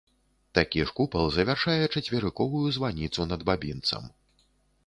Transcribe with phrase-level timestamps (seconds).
[0.59, 4.03] Такі ж купал завяршае чацверыковую званіцу над бабінцам.